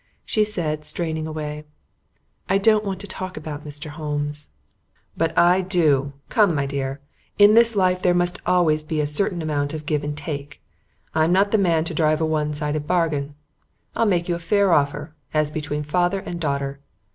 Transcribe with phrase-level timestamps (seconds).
[0.25, 1.63] She said, straining away:
[2.49, 3.91] "I don't want to talk about Mr.
[3.91, 4.49] Holmes."
[5.15, 6.13] "But I do.
[6.27, 6.99] Come, my dear.
[7.37, 10.59] In this life there must be always a certain amount of give and take.
[11.13, 13.35] I'm not the man to drive a one sided bargain.
[13.95, 16.79] I'll make you a fair offer as between father and daughter.